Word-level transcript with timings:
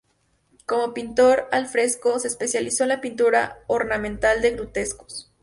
Como 0.65 0.95
pintor 0.95 1.47
al 1.51 1.67
fresco 1.67 2.17
se 2.17 2.27
especializó 2.27 2.85
en 2.85 2.89
la 2.89 3.01
pintura 3.01 3.59
ornamental 3.67 4.41
de 4.41 4.49
grutescos. 4.49 5.31